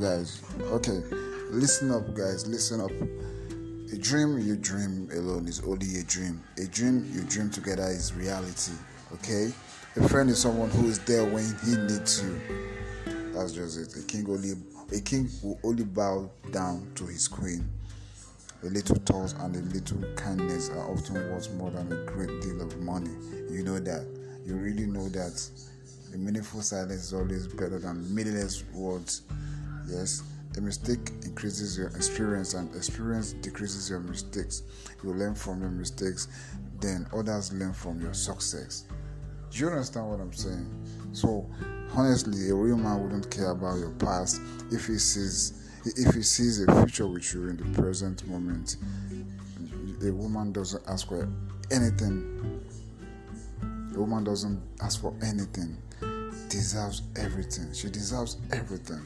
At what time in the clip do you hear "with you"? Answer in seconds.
47.06-47.48